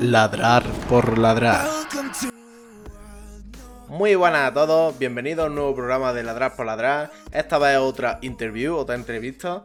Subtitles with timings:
[0.00, 1.68] Ladrar por ladrar.
[3.86, 7.10] Muy buenas a todos, bienvenidos a un nuevo programa de Ladrar por Ladrar.
[7.32, 9.62] Esta vez otra interview, otra entrevista.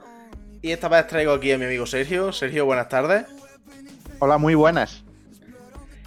[0.61, 2.34] Y esta vez traigo aquí a mi amigo Sergio.
[2.34, 3.25] Sergio, buenas tardes.
[4.20, 5.05] Hola, muy buenas.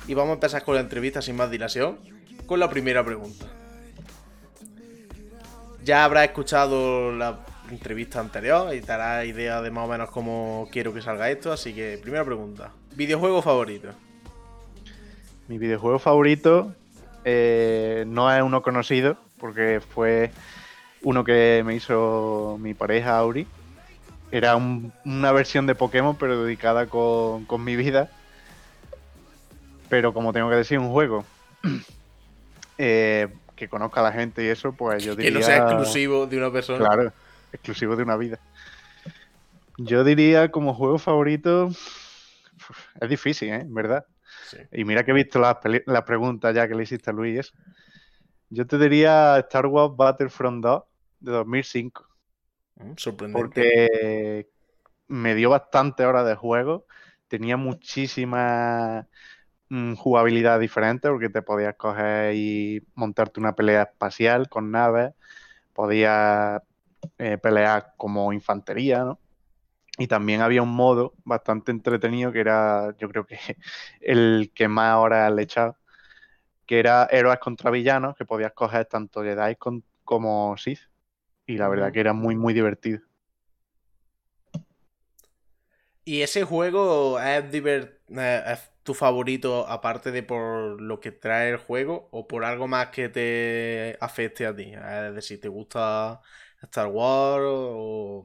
[0.07, 1.99] Y vamos a empezar con la entrevista sin más dilación,
[2.45, 3.47] con la primera pregunta.
[5.83, 10.69] Ya habrás escuchado la entrevista anterior y te harás idea de más o menos cómo
[10.71, 12.73] quiero que salga esto, así que primera pregunta.
[12.95, 13.89] ¿Videojuego favorito?
[15.49, 16.75] Mi videojuego favorito
[17.25, 20.31] eh, no es uno conocido, porque fue
[21.03, 23.47] uno que me hizo mi pareja Auri.
[24.31, 28.11] Era una versión de Pokémon, pero dedicada con, con, mi vida.
[29.89, 31.25] Pero como tengo que decir, un juego
[32.79, 35.33] eh, que conozca a la gente y eso, pues yo diría...
[35.33, 36.85] Que no sea exclusivo de una persona.
[36.85, 37.13] Claro,
[37.55, 38.39] exclusivo de una vida.
[39.79, 41.71] Yo diría como juego favorito...
[43.01, 43.65] Es difícil, ¿eh?
[43.67, 44.05] ¿Verdad?
[44.73, 45.57] Y mira que he visto las,
[46.05, 47.53] preguntas ya que le hiciste a Luis.
[48.51, 50.83] Yo te diría Star Wars Battlefront 2
[51.21, 52.07] de 2005.
[52.77, 53.41] Mm, sorprendente.
[53.41, 54.49] Porque
[55.09, 56.87] me dio bastante horas de juego.
[57.29, 59.07] Tenía muchísima
[59.69, 65.13] mm, jugabilidad diferente porque te podías coger y montarte una pelea espacial con naves.
[65.73, 66.63] Podías
[67.19, 69.19] eh, pelear como infantería, ¿no?
[69.99, 73.39] Y también había un modo bastante entretenido que era, yo creo que
[74.01, 75.77] el que más ahora le he echado,
[76.67, 79.57] que era héroes contra villanos, que podías coger tanto Jedi
[80.05, 80.81] como Sith.
[81.47, 83.01] Y la verdad que era muy, muy divertido.
[86.09, 87.93] ¿Y ese juego es, eh,
[88.47, 92.89] es, tu favorito aparte de por lo que trae el juego o por algo más
[92.89, 94.73] que te afecte a ti?
[94.73, 96.23] Es decir, ¿te gusta
[96.63, 98.25] Star Wars o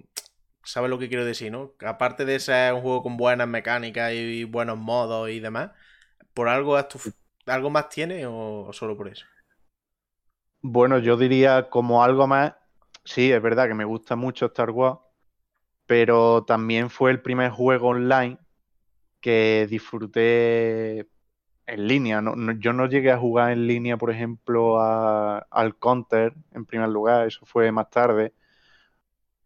[0.63, 1.73] ¿Sabes lo que quiero decir, no?
[1.85, 5.71] Aparte de ser un juego con buenas mecánicas y buenos modos y demás,
[6.33, 6.77] ¿por algo,
[7.47, 9.25] algo más tiene o solo por eso?
[10.61, 12.53] Bueno, yo diría como algo más,
[13.03, 14.99] sí, es verdad que me gusta mucho Star Wars,
[15.85, 18.37] pero también fue el primer juego online
[19.19, 21.09] que disfruté
[21.65, 22.21] en línea.
[22.59, 27.45] yo no llegué a jugar en línea, por ejemplo, al Counter en primer lugar, eso
[27.45, 28.33] fue más tarde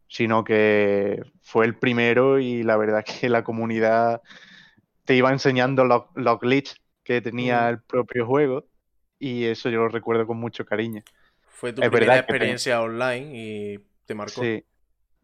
[0.08, 4.22] sino que fue el primero y la verdad que la comunidad
[5.04, 7.68] te iba enseñando los, los glitches que tenía mm.
[7.68, 8.64] el propio juego
[9.18, 11.02] y eso yo lo recuerdo con mucho cariño.
[11.46, 14.42] Fue tu primera experiencia online y te marcó.
[14.42, 14.64] Sí,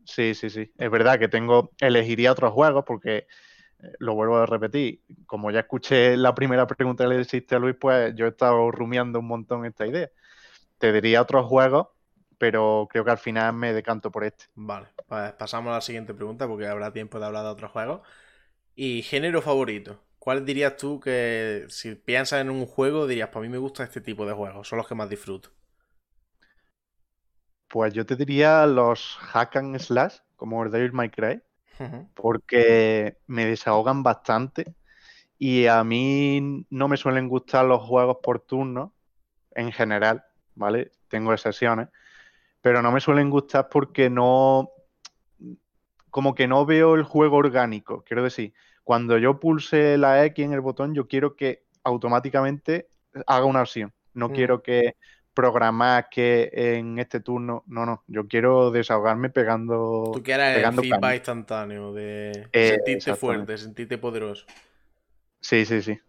[0.04, 0.72] sí, sí, sí.
[0.76, 3.26] Es verdad que tengo, elegiría otros juegos porque
[3.82, 7.58] eh, lo vuelvo a repetir, como ya escuché la primera pregunta que le hiciste a
[7.58, 10.10] Luis, pues yo he estado rumiando un montón esta idea.
[10.78, 11.88] Te diría otros juegos
[12.38, 14.46] pero creo que al final me decanto por este.
[14.54, 18.00] Vale, pues pasamos a la siguiente pregunta porque habrá tiempo de hablar de otros juegos.
[18.74, 20.00] ¿Y género favorito?
[20.18, 24.00] ¿Cuál dirías tú que si piensas en un juego dirías, para mí me gusta este
[24.00, 25.50] tipo de juegos, son los que más disfruto?
[27.68, 31.42] Pues yo te diría los hack and slash, como Devil May Cry,
[32.14, 34.74] porque me desahogan bastante
[35.38, 38.94] y a mí no me suelen gustar los juegos por turno
[39.50, 40.24] en general,
[40.54, 40.92] ¿vale?
[41.08, 41.88] Tengo excepciones,
[42.64, 44.70] pero no me suelen gustar porque no,
[46.08, 48.02] como que no veo el juego orgánico.
[48.04, 48.54] Quiero decir,
[48.84, 52.88] cuando yo pulse la X en el botón, yo quiero que automáticamente
[53.26, 53.92] haga una acción.
[54.14, 54.32] No mm.
[54.32, 54.96] quiero que
[55.34, 60.12] programar que en este turno, no, no, yo quiero desahogarme pegando.
[60.14, 64.46] Tú quieres el feedback instantáneo de eh, sentirte fuerte, sentirte poderoso.
[65.42, 66.00] Sí, sí, sí.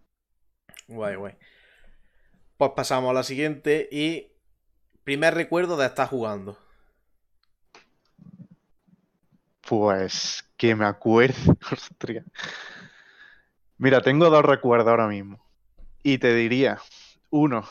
[0.88, 1.34] Guay, guay.
[2.56, 4.35] Pues pasamos a la siguiente y
[5.06, 6.58] Primer recuerdo de estar jugando.
[9.62, 11.56] Pues que me acuerdo.
[13.78, 15.46] Mira, tengo dos recuerdos ahora mismo.
[16.02, 16.80] Y te diría,
[17.30, 17.66] uno,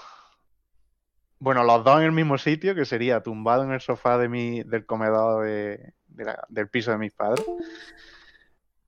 [1.40, 4.62] bueno, los dos en el mismo sitio, que sería tumbado en el sofá de mi,
[4.62, 7.44] del comedor del piso de mis padres,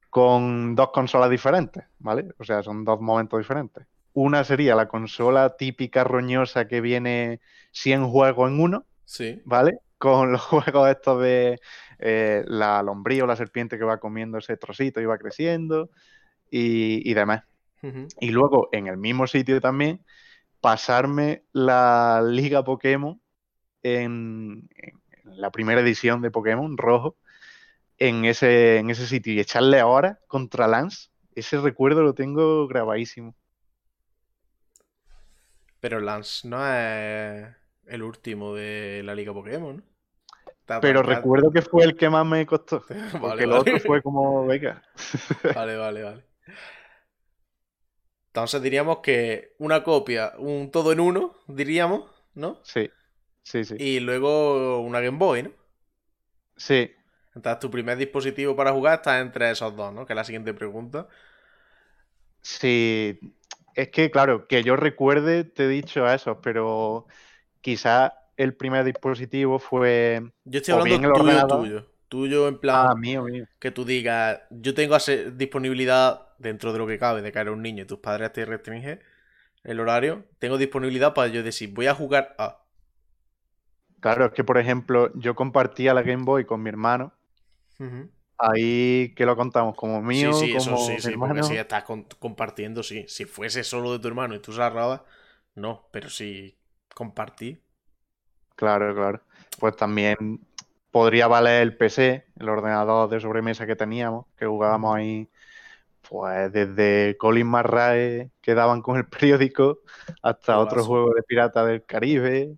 [0.08, 2.28] con dos consolas diferentes, ¿vale?
[2.38, 3.88] O sea, son dos momentos diferentes.
[4.16, 7.42] Una sería la consola típica roñosa que viene
[7.72, 8.86] 100 juegos en uno.
[9.04, 9.42] Sí.
[9.44, 9.80] ¿Vale?
[9.98, 11.60] Con los juegos estos de
[11.98, 15.90] eh, la lombría o la serpiente que va comiendo ese trocito y va creciendo
[16.50, 17.44] y, demás.
[18.18, 20.02] Y luego, en el mismo sitio también,
[20.62, 23.20] pasarme la Liga Pokémon
[23.82, 24.66] en,
[25.24, 27.18] la primera edición de Pokémon rojo
[27.98, 31.10] en ese, en ese sitio y echarle ahora contra Lance.
[31.34, 33.36] Ese recuerdo lo tengo grabadísimo.
[35.86, 37.46] Pero Lance no es
[37.86, 39.84] el último de la Liga Pokémon.
[40.80, 42.84] Pero recuerdo que fue el que más me costó.
[43.20, 44.82] porque el otro fue como, venga.
[45.54, 46.24] vale, vale, vale.
[48.30, 52.58] Entonces diríamos que una copia, un todo en uno, diríamos, ¿no?
[52.64, 52.90] Sí,
[53.44, 53.76] sí, sí.
[53.78, 55.50] Y luego una Game Boy, ¿no?
[56.56, 56.90] Sí.
[57.32, 60.04] Entonces tu primer dispositivo para jugar está entre esos dos, ¿no?
[60.04, 61.06] Que es la siguiente pregunta.
[62.42, 63.20] Sí,
[63.76, 67.06] es que claro, que yo recuerde, te he dicho eso, pero
[67.60, 70.22] quizás el primer dispositivo fue.
[70.44, 71.86] Yo estoy hablando tuyo, tuyo.
[72.08, 72.88] Tuyo en plan.
[72.90, 73.46] Ah, mío, mío.
[73.58, 74.96] Que tú digas, yo tengo
[75.34, 78.44] disponibilidad dentro de lo que cabe de que eres un niño y tus padres te
[78.46, 79.00] restringen
[79.62, 80.24] el horario.
[80.38, 82.62] Tengo disponibilidad para yo decir, voy a jugar a.
[84.00, 87.12] Claro, es que por ejemplo, yo compartía la Game Boy con mi hermano.
[88.38, 90.32] Ahí que lo contamos como mío.
[90.32, 91.84] Sí, sí, como eso sí, sí, porque si estás
[92.18, 93.04] compartiendo, sí.
[93.08, 95.02] Si fuese solo de tu hermano y tú se la robas,
[95.54, 95.88] no.
[95.90, 96.56] Pero si
[96.94, 97.60] compartí.
[98.54, 99.20] Claro, claro.
[99.58, 100.40] Pues también
[100.90, 105.28] podría valer el PC, el ordenador de sobremesa que teníamos, que jugábamos ahí,
[106.08, 109.80] pues desde Colin Marrae que daban con el periódico
[110.22, 112.56] hasta otros juegos de Pirata del Caribe,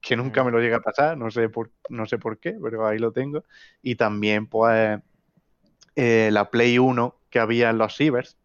[0.00, 2.86] que nunca me lo llega a pasar, no sé por, no sé por qué, pero
[2.86, 3.44] ahí lo tengo.
[3.82, 5.00] Y también, pues,
[5.96, 8.36] eh, la Play 1 que había en los cibers.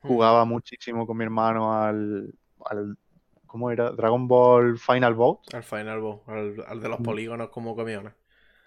[0.00, 2.32] Jugaba muchísimo con mi hermano al,
[2.64, 2.96] al
[3.48, 3.90] ¿Cómo era?
[3.90, 5.54] Dragon Ball Final Boat.
[5.54, 8.12] Al Final Boat, al de los polígonos como camiones.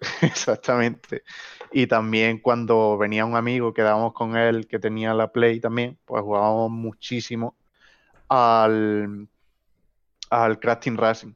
[0.22, 1.24] Exactamente.
[1.72, 6.24] Y también cuando venía un amigo, quedábamos con él que tenía la Play también, pues
[6.24, 7.56] jugábamos muchísimo
[8.28, 9.28] al,
[10.32, 11.34] al Crafting Racing.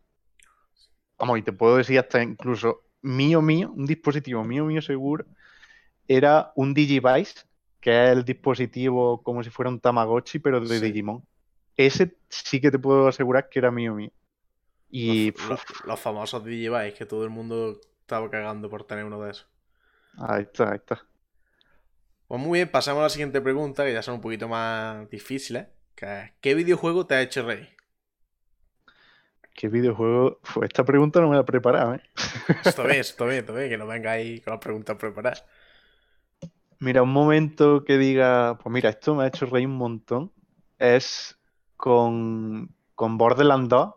[1.18, 5.26] Vamos, y te puedo decir hasta incluso mío mío, un dispositivo mío mío seguro,
[6.08, 7.46] era un Digivice,
[7.80, 11.24] que es el dispositivo como si fuera un Tamagotchi, pero de Digimon.
[11.78, 14.12] Ese sí que te puedo asegurar que era mío mío.
[14.90, 19.32] Y los, los famosos Digivice que todo el mundo estaba cagando por tener uno de
[19.32, 19.48] esos.
[20.18, 21.06] Ahí está, ahí está.
[22.28, 25.68] Pues muy bien, pasamos a la siguiente pregunta, que ya son un poquito más difíciles.
[25.96, 27.75] ¿Qué videojuego te ha hecho reír?
[29.56, 30.40] ¿Qué videojuego?
[30.54, 32.02] Pues esta pregunta no me la he preparado, ¿eh?
[32.64, 35.46] Esto bien, esto bien, esto bien, que no venga ahí con las preguntas preparadas.
[36.80, 40.32] Mira, un momento que diga, pues mira, esto me ha hecho reír un montón,
[40.78, 41.40] es
[41.78, 43.94] con, con Borderlands 2,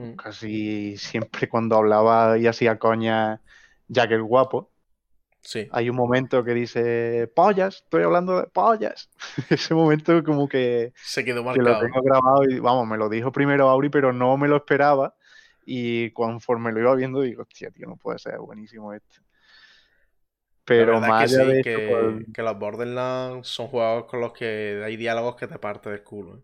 [0.00, 0.14] Mm.
[0.16, 3.40] Casi siempre cuando hablaba y hacía coña
[3.88, 4.70] Jack el guapo.
[5.42, 5.68] Sí.
[5.72, 9.10] Hay un momento que dice pollas, estoy hablando de pollas.
[9.50, 11.66] Ese momento como que se quedó marcado.
[11.66, 14.56] Que lo tengo grabado y vamos, me lo dijo primero Auri, pero no me lo
[14.56, 15.14] esperaba.
[15.64, 19.20] Y conforme lo iba viendo, digo, hostia, tío, no puede ser buenísimo esto.
[20.64, 24.96] Pero más allá de que, pues que los Borderlands son juegos con los que hay
[24.96, 26.36] diálogos que te parte del culo.
[26.36, 26.42] ¿eh?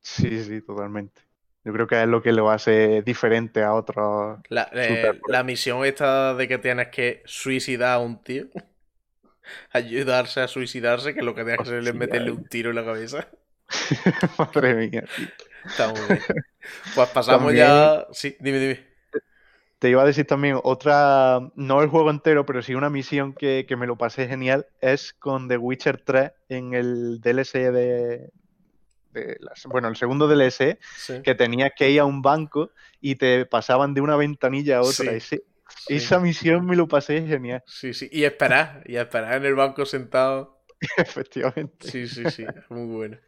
[0.00, 1.27] Sí, sí, totalmente.
[1.68, 4.38] Yo creo que es lo que lo hace diferente a otros.
[4.48, 8.46] La, eh, la misión esta de que tienes que suicidar a un tío.
[9.72, 12.86] Ayudarse a suicidarse, que lo que tienes que hacer es meterle un tiro en la
[12.86, 13.28] cabeza.
[14.38, 15.04] Madre mía,
[15.66, 16.22] Está muy bien.
[16.94, 18.06] Pues pasamos ya.
[18.12, 18.86] Sí, dime, dime.
[19.78, 23.66] Te iba a decir también otra, no el juego entero, pero sí una misión que,
[23.68, 28.30] que me lo pasé genial, es con The Witcher 3 en el DLC de,
[29.66, 30.78] bueno, el segundo DLC,
[31.22, 32.70] que tenías que ir a un banco
[33.00, 35.12] y te pasaban de una ventanilla a otra.
[35.88, 37.62] Esa misión me lo pasé genial.
[37.66, 40.62] Sí, sí, y esperar, y esperar en el banco sentado.
[40.96, 41.90] Efectivamente.
[41.90, 43.18] Sí, sí, sí, muy bueno.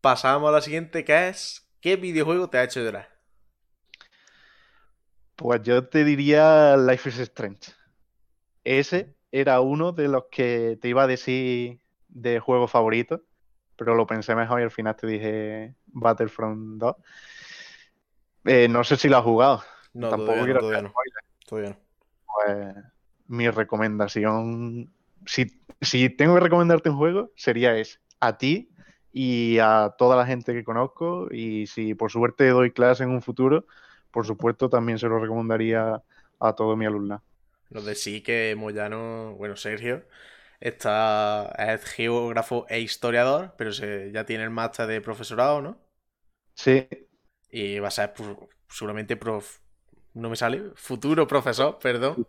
[0.00, 3.08] Pasamos a la siguiente, que es, ¿qué videojuego te ha hecho llorar?
[5.36, 7.72] Pues yo te diría Life is Strange.
[8.64, 13.22] Ese era uno de los que te iba a decir de juego favorito
[13.84, 16.96] pero lo pensé mejor y al final te dije Battlefront 2.
[18.44, 19.62] Eh, no sé si lo has jugado.
[19.92, 20.92] No, Tampoco todavía, quiero no,
[21.46, 21.76] todavía no.
[22.34, 22.74] Pues
[23.26, 24.92] mi recomendación,
[25.26, 27.98] si, si tengo que recomendarte un juego, sería ese.
[28.20, 28.70] A ti
[29.12, 31.28] y a toda la gente que conozco.
[31.30, 33.66] Y si por suerte doy clase en un futuro,
[34.10, 36.00] por supuesto también se lo recomendaría
[36.38, 37.22] a todo mi alumna.
[37.70, 40.04] Lo de sí que Moyano, bueno, Sergio,
[40.62, 45.76] Está, es geógrafo e historiador, pero se, ya tiene el máster de profesorado, ¿no?
[46.54, 46.88] Sí.
[47.50, 48.14] Y va a ser
[48.68, 49.58] seguramente prof,
[50.14, 52.24] no me sale, futuro profesor, perdón,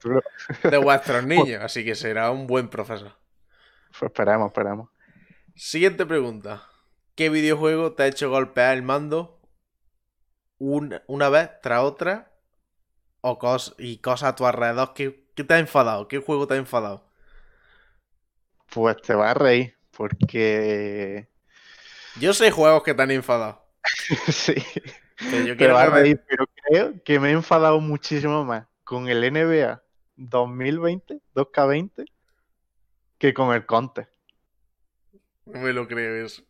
[0.64, 3.16] de vuestros niños, así que será un buen profesor.
[3.90, 4.90] Pues esperamos, esperamos.
[5.54, 6.68] Siguiente pregunta.
[7.14, 9.40] ¿Qué videojuego te ha hecho golpear el mando
[10.58, 12.34] una, una vez tras otra?
[13.22, 14.96] O cos, y cosas a tu alrededor.
[14.96, 16.08] ¿Qué, ¿Qué te ha enfadado?
[16.08, 17.13] ¿Qué juego te ha enfadado?
[18.74, 21.30] Pues te va a reír, porque.
[22.20, 23.64] Yo sé juegos que te han enfadado.
[24.28, 24.56] sí.
[25.18, 29.22] Pero te va a reír, pero creo que me he enfadado muchísimo más con el
[29.32, 29.82] NBA
[30.16, 32.06] 2020, 2K20,
[33.18, 34.08] que con el Conte.
[35.46, 36.44] No me lo creo eso.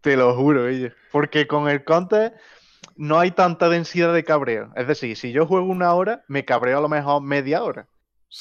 [0.00, 0.92] Te lo juro, oye.
[1.10, 2.34] Porque con el Counter
[2.96, 4.72] no hay tanta densidad de cabreo.
[4.76, 7.88] Es decir, si yo juego una hora, me cabreo a lo mejor media hora.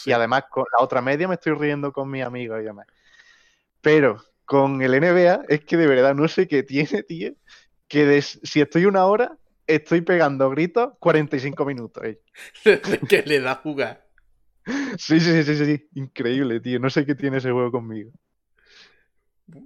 [0.05, 2.87] Y además, con la otra media me estoy riendo con mis amigos y demás.
[3.87, 7.31] Pero con el NBA es que de verdad no sé qué tiene, tío.
[7.87, 12.03] Que si estoy una hora, estoy pegando gritos 45 minutos.
[13.07, 14.05] Que le da jugar.
[14.97, 15.89] Sí, sí, sí, sí, sí.
[15.95, 16.79] Increíble, tío.
[16.79, 18.11] No sé qué tiene ese juego conmigo.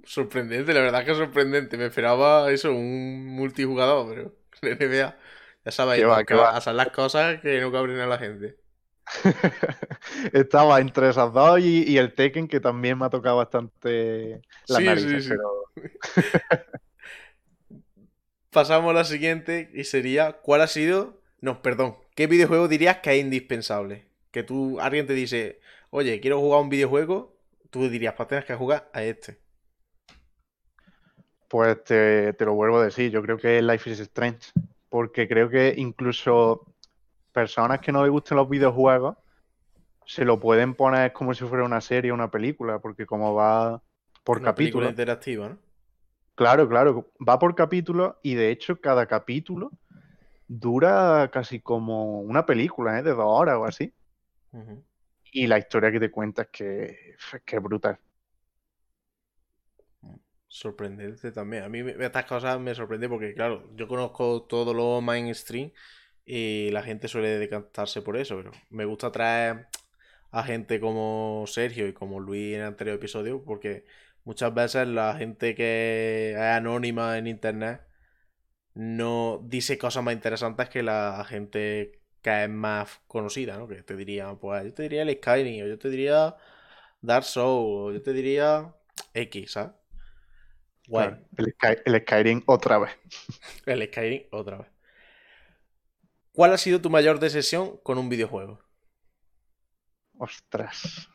[0.04, 1.76] Sorprendente, la verdad que sorprendente.
[1.76, 5.18] Me esperaba eso, un multijugador, pero el NBA,
[5.64, 8.61] ya sabéis, que va, a hacer las cosas que no cabren a la gente.
[10.32, 15.30] Estaba entre esas dos y, el Tekken, que también me ha tocado bastante la nariz
[18.50, 21.20] Pasamos a la siguiente y sería: ¿Cuál ha sido?
[21.40, 21.96] No, perdón.
[22.14, 24.06] ¿Qué videojuego dirías que es indispensable?
[24.30, 27.34] Que tú, alguien te dice, oye, quiero jugar un videojuego,
[27.70, 29.38] tú dirías, pues tienes que jugar a este.
[31.48, 34.50] Pues te, te, lo vuelvo a decir, yo creo que Life is Strange,
[34.88, 36.71] porque creo que incluso
[37.32, 39.16] personas que no les gusten los videojuegos
[40.04, 43.82] se lo pueden poner como si fuera una serie o una película, porque como va
[44.24, 44.88] por una capítulo.
[44.88, 45.58] interactiva, ¿no?
[46.34, 49.70] Claro, claro, va por capítulo y de hecho cada capítulo
[50.48, 53.02] dura casi como una película, ¿eh?
[53.02, 53.92] De dos horas o así.
[55.32, 57.98] Y la historia que te cuenta es que, que es brutal.
[60.48, 61.62] Sorprendente también.
[61.62, 65.70] A mí estas cosas me sorprenden porque, claro, yo conozco todo lo mainstream
[66.24, 69.68] y la gente suele decantarse por eso, pero me gusta traer
[70.30, 73.84] a gente como Sergio y como Luis en el anterior episodio, porque
[74.24, 77.82] muchas veces la gente que es anónima en internet
[78.74, 83.68] no dice cosas más interesantes que la gente que es más conocida, ¿no?
[83.68, 86.36] Que te diría, pues yo te diría el Skyrim, o yo te diría
[87.02, 88.74] Dark Souls, o yo te diría
[89.14, 89.72] X, ¿sabes?
[91.84, 92.92] el, Skyrim otra vez.
[93.66, 94.71] el Skyrim otra vez.
[96.32, 98.58] ¿Cuál ha sido tu mayor decepción con un videojuego?
[100.18, 101.08] Ostras.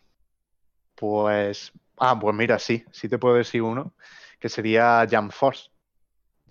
[0.95, 1.71] Pues.
[1.97, 3.93] Ah, pues mira, sí, sí te puedo decir uno,
[4.39, 5.69] que sería Jump Force.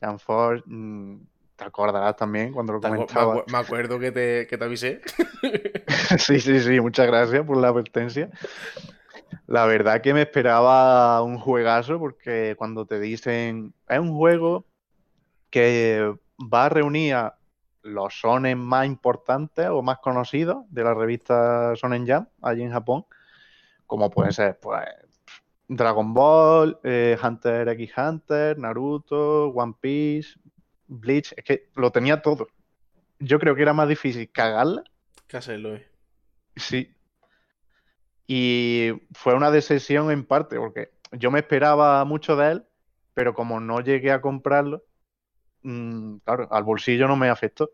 [0.02, 1.18] Jump Force, mm,
[1.54, 3.44] te acordarás también cuando lo comentaba.
[3.46, 5.00] Me acuerdo que te, que te avisé.
[6.18, 8.30] sí, sí, sí, muchas gracias por la advertencia.
[9.46, 14.66] La verdad que me esperaba un juegazo porque cuando te dicen, es un juego
[15.50, 17.36] que va a reunir a
[17.87, 23.07] los sones más importantes o más conocidos de la revista Sonen Jam allí en Japón,
[23.87, 24.85] como puede ser pues
[25.69, 30.38] Dragon Ball, eh, Hunter x Hunter, Naruto, One Piece,
[30.87, 32.49] Bleach, es que lo tenía todo.
[33.19, 34.85] Yo creo que era más difícil cagarla.
[35.26, 35.78] Que hacerlo,
[36.57, 36.93] Sí.
[38.26, 42.64] Y fue una decepción en parte, porque yo me esperaba mucho de él,
[43.14, 44.83] pero como no llegué a comprarlo,
[45.66, 47.73] Mm, claro, al bolsillo no me afectó.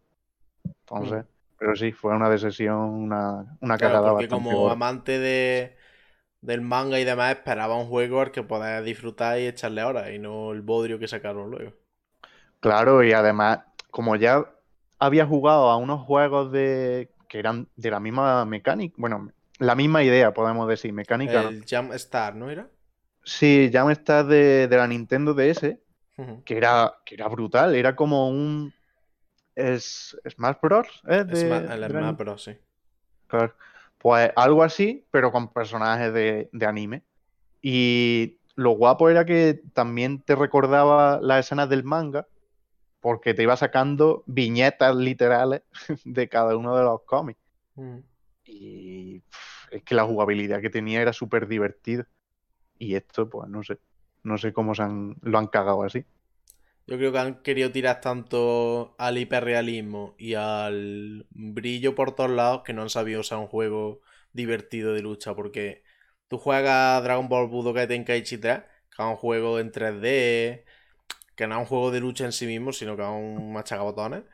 [0.64, 1.56] Entonces, mm.
[1.58, 5.76] pero sí, fue una decisión, una, una cagada porque como amante de,
[6.40, 10.18] del manga y demás, esperaba un juego al que podáis disfrutar y echarle horas, y
[10.18, 11.72] no el bodrio que sacaron luego.
[12.60, 14.44] Claro, y además, como ya
[14.98, 20.02] había jugado a unos juegos de que eran de la misma mecánica, bueno, la misma
[20.02, 21.42] idea, podemos decir, mecánica.
[21.42, 22.68] El Jam Star, ¿no era?
[23.24, 25.78] Sí, Jam Star de, de la Nintendo DS
[26.44, 28.72] que, era, que era brutal, era como un
[29.54, 31.02] es, Smash Bros.
[31.08, 31.24] ¿eh?
[31.24, 32.56] De, el Smash Bros, sí.
[33.98, 37.02] Pues algo así, pero con personajes de, anime.
[37.60, 42.26] Y lo guapo era que también te recordaba las escenas del manga,
[43.00, 45.62] porque te iba sacando viñetas literales
[46.04, 47.40] de cada uno de los cómics.
[48.44, 49.22] Y
[49.70, 52.06] es que la jugabilidad que tenía era súper divertida.
[52.78, 53.78] Y esto, pues no sé.
[54.24, 56.04] No sé cómo se han, lo han cagado así.
[56.92, 62.64] Yo creo que han querido tirar tanto al hiperrealismo y al brillo por todos lados
[62.66, 64.02] que no han sabido usar un juego
[64.34, 65.34] divertido de lucha.
[65.34, 65.84] Porque
[66.28, 68.58] tú juegas Dragon Ball Budokai Tenkaichi 3,
[68.94, 70.64] que es un juego en 3D,
[71.34, 74.24] que no es un juego de lucha en sí mismo, sino que es un machacabotones.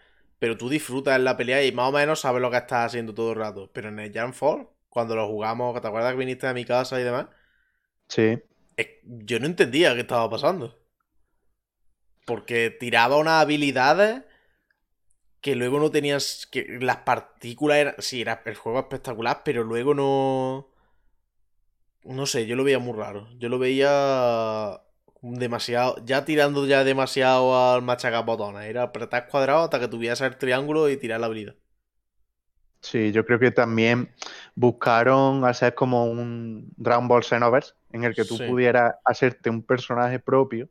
[0.41, 3.15] Pero tú disfrutas en la pelea y más o menos sabes lo que estás haciendo
[3.15, 3.71] todo el rato.
[3.73, 7.01] Pero en el Jump Fall, cuando lo jugamos, ¿te acuerdas que viniste a mi casa
[7.01, 7.29] y demás?
[8.09, 8.43] Sí
[9.03, 10.79] yo no entendía qué estaba pasando.
[12.29, 14.23] Porque tiraba unas habilidades
[15.41, 16.47] que luego no tenías.
[16.47, 17.95] que las partículas eran.
[17.99, 20.69] Sí, era el juego espectacular, pero luego no.
[22.05, 23.29] No sé, yo lo veía muy raro.
[23.39, 24.81] Yo lo veía
[25.23, 25.97] demasiado.
[26.05, 28.65] Ya tirando ya demasiado al machacabotones.
[28.69, 31.57] Era apretar cuadrado hasta que tuvieras el triángulo y tirar la habilidad.
[32.81, 34.15] Sí, yo creo que también
[34.55, 40.19] buscaron hacer como un Dragon Ball Xenoverse en el que tú pudieras hacerte un personaje
[40.21, 40.69] propio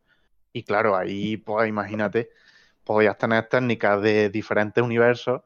[0.57, 2.31] Y claro, ahí, pues imagínate,
[2.83, 5.43] podías tener técnicas de diferentes universos.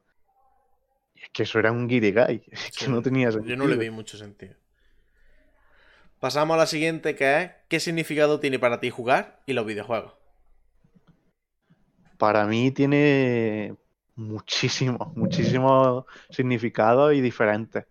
[1.13, 2.46] Y es que eso era un guirigay.
[2.51, 3.50] Es que no tenía sentido.
[3.50, 4.56] Yo no le vi mucho sentido.
[6.22, 10.13] Pasamos a la siguiente, que es ¿qué significado tiene para ti jugar y los videojuegos?
[12.18, 13.75] Para mí tiene
[14.15, 17.86] muchísimo, muchísimo significado y diferentes.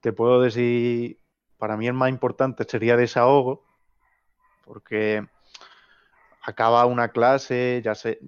[0.00, 1.20] Te puedo decir,
[1.56, 3.64] para mí el más importante sería desahogo,
[4.64, 5.24] porque
[6.42, 8.18] acaba una clase, ya sé,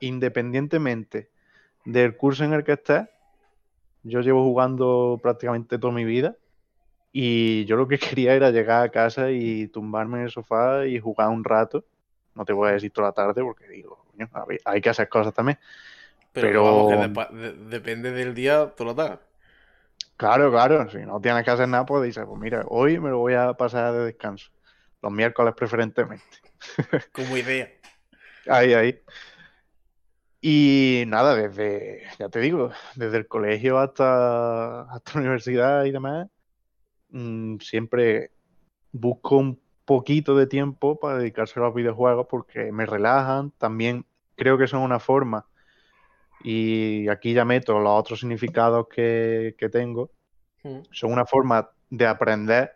[0.00, 1.30] independientemente
[1.84, 3.06] del curso en el que estés,
[4.02, 6.36] yo llevo jugando prácticamente toda mi vida
[7.12, 10.98] y yo lo que quería era llegar a casa y tumbarme en el sofá y
[10.98, 11.84] jugar un rato.
[12.34, 14.06] No te voy a decir toda la tarde porque digo,
[14.64, 15.58] hay que hacer cosas también.
[16.32, 16.86] Pero,
[17.68, 19.18] depende del día, toda la tarde.
[20.16, 20.88] Claro, claro.
[20.90, 23.54] Si no tienes que hacer nada, pues dices, pues mira, hoy me lo voy a
[23.54, 24.50] pasar de descanso.
[25.02, 26.24] Los miércoles preferentemente.
[27.12, 27.70] Como idea.
[28.48, 29.00] ahí, ahí.
[30.40, 36.28] Y nada, desde, ya te digo, desde el colegio hasta, hasta la universidad y demás,
[37.10, 38.32] Mm, siempre
[38.92, 44.04] busco un poquito de tiempo para dedicarse a los videojuegos porque me relajan, también
[44.36, 45.46] creo que son una forma,
[46.42, 50.10] y aquí ya meto los otros significados que, tengo,
[50.62, 50.80] mm.
[50.90, 52.72] son una forma de aprender,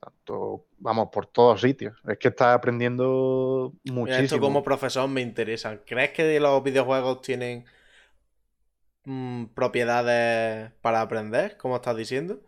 [0.00, 1.96] tanto, vamos, por todos sitios.
[2.06, 4.24] Es que estás aprendiendo muchísimo.
[4.24, 5.80] Esto como profesor me interesa.
[5.84, 7.64] ¿Crees que los videojuegos tienen
[9.04, 12.40] mm, propiedades para aprender, como estás diciendo?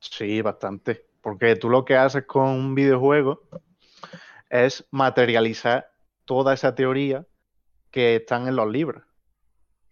[0.00, 1.06] Sí, bastante.
[1.20, 3.42] Porque tú lo que haces con un videojuego
[4.48, 5.90] es materializar
[6.24, 7.26] toda esa teoría
[7.90, 9.02] que están en los libros.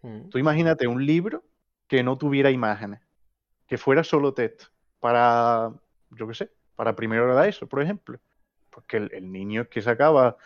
[0.03, 0.29] Mm.
[0.29, 1.43] Tú imagínate un libro
[1.88, 3.00] que no tuviera imágenes,
[3.67, 4.67] que fuera solo texto,
[5.00, 5.73] para,
[6.11, 8.19] yo qué sé, para primero de eso, por ejemplo.
[8.71, 10.37] Porque el, niño es que se acaba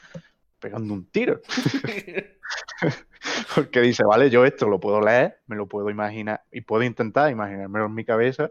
[0.60, 1.40] pegando un tiro.
[3.54, 7.30] Porque dice, vale, yo esto lo puedo leer, me lo puedo imaginar y puedo intentar
[7.30, 8.50] imaginármelo en mi cabeza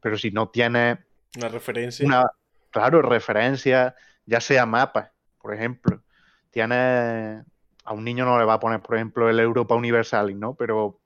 [0.00, 0.98] pero si no tiene
[1.36, 2.06] una referencia.
[2.06, 2.24] Una,
[2.70, 3.94] claro, referencia,
[4.26, 6.02] ya sea mapa, por ejemplo.
[6.50, 7.42] Tiene.
[7.84, 10.54] A un niño no le va a poner, por ejemplo, el Europa Universalis, ¿no?
[10.54, 11.00] Pero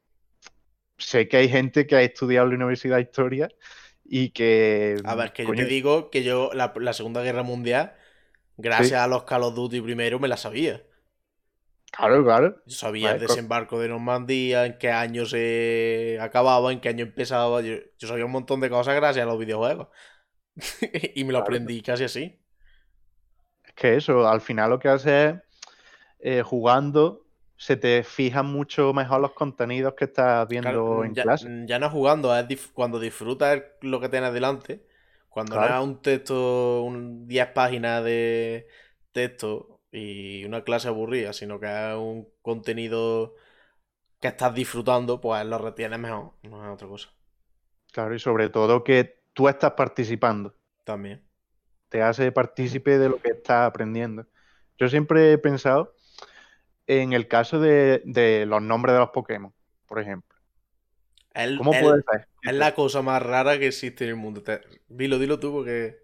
[0.98, 3.48] sé que hay gente que ha estudiado en la Universidad de Historia
[4.04, 5.00] y que.
[5.04, 7.94] A ver, que yo te digo que yo la, Segunda Guerra Mundial,
[8.56, 10.82] gracias a los Call of Duty primero, me la sabía.
[11.92, 12.56] Claro, claro.
[12.64, 17.60] Yo sabía el desembarco de Normandía, en qué año se acababa, en qué año empezaba.
[17.60, 19.88] Yo, sabía un montón de cosas gracias a los videojuegos.
[21.14, 22.40] y me lo aprendí casi así.
[23.62, 25.36] Es que eso, al final lo que hace es
[26.20, 27.21] eh, jugando,
[27.62, 31.48] se te fijan mucho mejor los contenidos que estás viendo en clase.
[31.64, 34.84] Ya no jugando, es cuando disfrutas lo que tienes delante.
[35.28, 38.66] Cuando no es un texto, un 10 páginas de
[39.12, 43.36] texto y una clase aburrida, sino que es un contenido
[44.18, 47.10] que estás disfrutando, pues lo retienes mejor, no es otra cosa.
[47.92, 50.52] Claro, y sobre todo que tú estás participando.
[50.82, 51.22] También.
[51.88, 54.26] Te hace partícipe de lo que estás aprendiendo.
[54.78, 55.94] Yo siempre he pensado
[56.86, 58.02] en el caso de,
[58.46, 59.52] los nombres de los Pokémon,
[59.86, 60.38] por ejemplo.
[61.58, 62.28] ¿Cómo puede ser?
[62.42, 64.42] Es la cosa más rara que existe en el mundo.
[64.88, 66.02] dilo, dilo tú porque...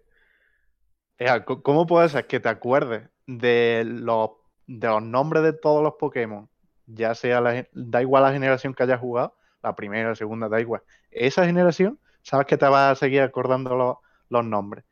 [1.63, 4.31] ¿Cómo puede ser que te acuerdes de los,
[4.65, 6.49] de los nombres de todos los Pokémon,
[6.87, 10.59] ya sea, la, da igual la generación que hayas jugado, la primera, la segunda, da
[10.59, 10.81] igual.
[11.11, 14.83] Esa generación, sabes que te vas a seguir acordando los, nombres.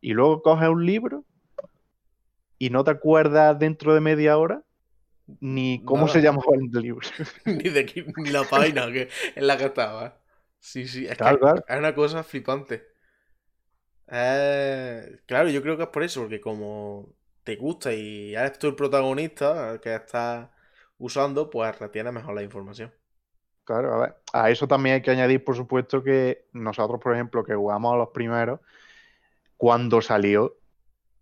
[0.00, 1.24] Y luego coges un libro
[2.58, 4.62] y no te acuerdas dentro de media hora
[5.40, 7.06] ni cómo se llamaba el libro.
[7.44, 10.18] ni, de, ni la página que, en la que estaba.
[10.58, 12.86] Sí, sí, es, es una cosa flipante.
[14.08, 17.08] Eh, claro, yo creo que es por eso, porque como
[17.44, 20.48] te gusta y eres tú el protagonista que estás
[20.98, 22.92] usando, pues retiene mejor la información.
[23.64, 27.44] Claro, a ver, a eso también hay que añadir, por supuesto, que nosotros, por ejemplo,
[27.44, 28.60] que jugamos a los primeros,
[29.56, 30.56] cuando salió,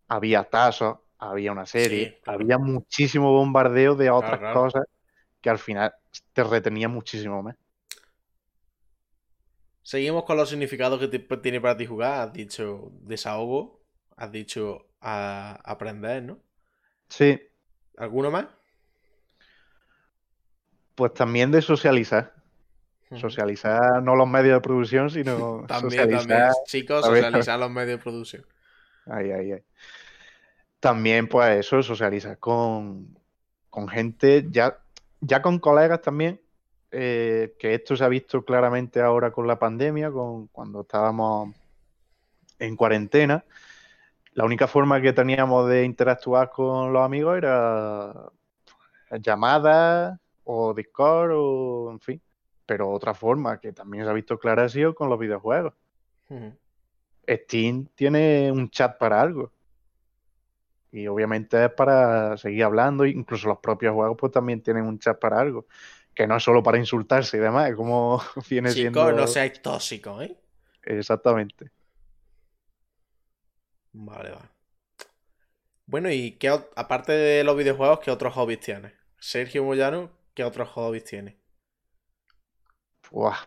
[0.09, 0.99] había tazos,
[1.31, 4.85] había una serie, había muchísimo bombardeo de otras cosas
[5.41, 5.95] que al final
[6.33, 7.57] te retenía muchísimo más.
[9.83, 12.29] Seguimos con los significados que tiene para ti jugar.
[12.29, 13.83] Has dicho desahogo,
[14.17, 16.39] has dicho a aprender, ¿no?
[17.09, 17.39] Sí.
[17.99, 18.47] ¿Alguno más?
[20.95, 22.33] Pues también de socializar.
[23.15, 28.47] Socializar no los medios de producción, sino también, también, chicos, socializar los medios de producción.
[29.07, 29.63] Ahí, ahí, ahí.
[30.85, 33.19] También, pues eso, socializar con,
[33.71, 34.77] con gente, ya,
[35.23, 36.43] ya con colegas también,
[36.91, 41.55] eh, que esto se ha visto claramente ahora con la pandemia, con cuando estábamos
[42.59, 43.47] en cuarentena,
[44.35, 48.31] la única forma que teníamos de interactuar con los amigos era
[49.23, 52.21] llamadas o Discord o en fin.
[52.67, 55.73] Pero otra forma que también se ha visto clara ha sido con los videojuegos.
[57.27, 59.54] Steam tiene un chat para algo.
[60.95, 65.19] Y obviamente es para seguir hablando, incluso los propios juegos pues también tienen un chat
[65.19, 65.67] para algo.
[66.15, 69.11] Que no es solo para insultarse y demás, es como viene siendo...
[69.11, 70.37] no seáis tóxicos, ¿eh?
[70.85, 71.73] Exactamente.
[73.93, 74.49] Vale, vale.
[75.87, 78.93] Bueno, y qué, aparte de los videojuegos, ¿qué otros hobbies tienes?
[79.19, 81.37] Sergio Moyano, ¿qué otros hobbies tiene?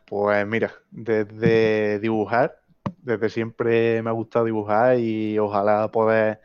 [0.05, 2.61] pues mira, desde dibujar,
[2.99, 6.41] desde siempre me ha gustado dibujar y ojalá poder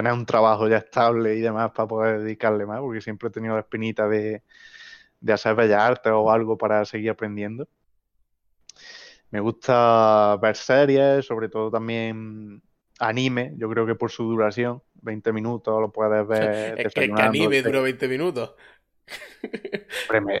[0.00, 3.54] tener un trabajo ya estable y demás para poder dedicarle más, porque siempre he tenido
[3.54, 4.42] la espinita de,
[5.20, 7.68] de hacer bellas artes o algo para seguir aprendiendo.
[9.30, 12.62] Me gusta ver series, sobre todo también
[12.98, 16.78] anime, yo creo que por su duración, 20 minutos lo puedes ver.
[16.78, 18.54] es que, que anime dura 20 minutos.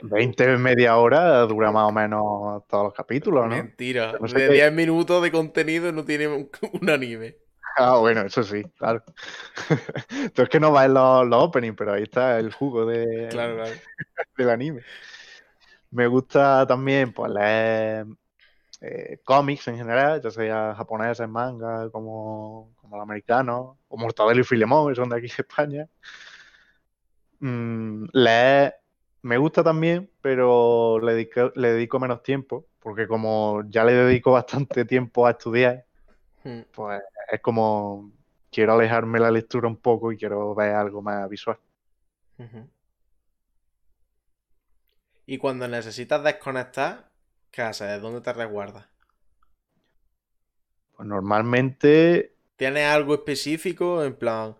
[0.02, 3.56] 20 media hora dura más o menos todos los capítulos, ¿no?
[3.56, 4.16] Mentira.
[4.18, 6.50] de 10 minutos de contenido no tiene un,
[6.90, 7.36] anime.
[7.76, 9.02] Ah, bueno, eso sí, claro.
[10.34, 13.28] Tú es que no vas en los, los openings, pero ahí está el jugo de,
[14.36, 14.82] del anime.
[15.90, 18.06] Me gusta también pues, leer
[18.80, 24.44] eh, cómics en general, ya sea japoneses, manga, como, como el americano, o Mortadelo y
[24.44, 25.88] Filemón, que son de aquí de España.
[27.40, 28.80] Mm, leer
[29.22, 34.32] me gusta también, pero le dedico, le dedico menos tiempo, porque como ya le dedico
[34.32, 35.84] bastante tiempo a estudiar,
[36.44, 36.60] hmm.
[36.72, 38.12] pues es como
[38.50, 41.58] quiero alejarme la lectura un poco y quiero ver algo más visual.
[45.26, 47.10] Y cuando necesitas desconectar,
[47.50, 47.88] ¿qué haces?
[47.88, 48.86] ¿De dónde te resguardas?
[50.96, 52.34] Pues normalmente...
[52.56, 54.04] ¿Tienes algo específico?
[54.04, 54.56] En plan,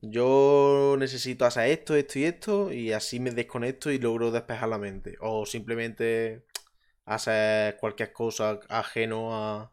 [0.00, 4.78] yo necesito hacer esto, esto y esto, y así me desconecto y logro despejar la
[4.78, 5.16] mente.
[5.20, 6.44] O simplemente
[7.04, 9.72] hacer cualquier cosa ajeno a,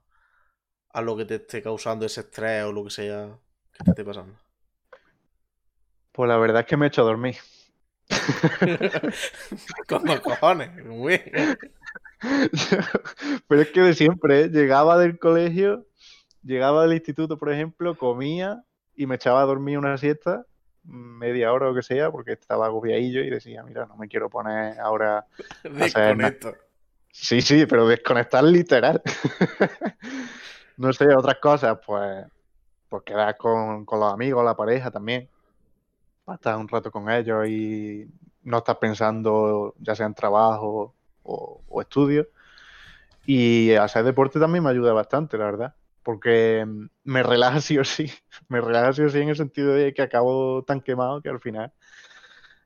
[0.92, 3.30] a lo que te esté causando ese estrés o lo que sea
[3.72, 4.36] que te esté pasando.
[6.12, 7.36] Pues la verdad es que me he hecho a dormir.
[9.88, 10.72] ¿Cómo cojones?
[13.48, 14.50] Pero es que de siempre, ¿eh?
[14.50, 15.86] llegaba del colegio,
[16.44, 18.64] llegaba del instituto, por ejemplo, comía
[18.96, 20.46] y me echaba a dormir una siesta,
[20.84, 24.80] media hora o que sea, porque estaba agobiadillo y decía, mira, no me quiero poner
[24.80, 25.26] ahora
[25.64, 26.56] Desconecto.
[27.12, 29.02] Sí, sí, pero desconectar literal.
[30.80, 32.26] no sé, otras cosas, pues,
[32.90, 35.30] pues quedar con, los amigos, la pareja también.
[36.26, 38.08] Para estar un rato con ellos y
[38.44, 42.28] no estar pensando ya sea en trabajo o, o estudio.
[43.26, 46.66] Y hacer deporte también me ayuda bastante, la verdad porque
[47.04, 48.12] me relaja sí o sí,
[48.48, 51.40] me relaja sí o sí en el sentido de que acabo tan quemado que al
[51.40, 51.72] final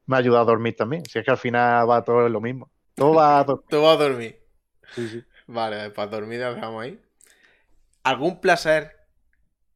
[0.05, 1.03] me ayuda a dormir también.
[1.05, 2.71] Si es que al final va todo lo mismo.
[2.95, 3.65] Todo va a dormir.
[3.69, 4.39] todo va a dormir.
[4.95, 5.23] Sí, sí.
[5.47, 7.01] Vale, para dormir dejamos ahí.
[8.03, 8.97] ¿Algún placer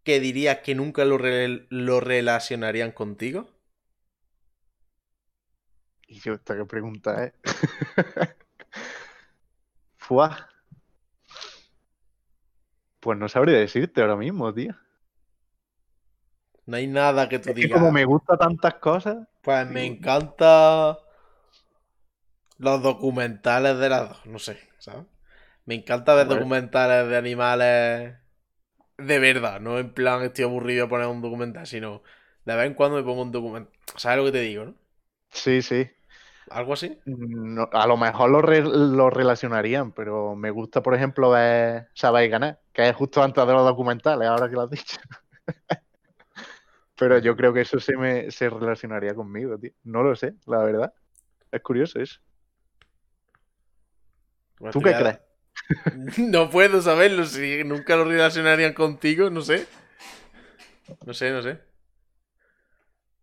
[0.03, 3.49] que dirías que nunca lo, lo relacionarían contigo?
[6.07, 7.33] Y yo, esta que pregunta, ¿eh?
[9.97, 10.49] Fuá.
[12.99, 14.73] Pues no sabría decirte ahora mismo, tío.
[16.65, 17.79] No hay nada que tú digas.
[17.79, 19.27] como me gusta tantas cosas.
[19.41, 20.97] Pues me encanta
[22.57, 25.05] los documentales de las dos, no sé, ¿sabes?
[25.67, 28.15] Me encanta ver documentales de animales
[28.97, 32.01] de verdad, no en plan estoy aburrido de poner un documental, sino
[32.45, 33.71] de vez en cuando me pongo un documental.
[33.95, 34.75] ¿Sabes lo que te digo, no?
[35.29, 35.89] Sí, sí.
[36.49, 36.97] ¿Algo así?
[37.73, 42.95] a lo mejor lo, relacionarían, pero me gusta, por ejemplo, ver Sabéis ganar, que es
[42.95, 44.97] justo antes de los documentales, ahora que lo has dicho.
[46.95, 49.71] pero yo creo que eso se, me, se relacionaría conmigo, tío.
[49.83, 50.93] No lo sé, la verdad.
[51.51, 52.21] Es curioso eso.
[54.57, 55.26] Pues ¿Tú qué crees?
[56.17, 59.67] No puedo saberlo, si nunca lo relacionarían contigo, no sé.
[61.05, 61.59] No sé, no sé.